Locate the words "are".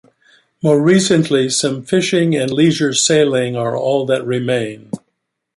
3.55-3.77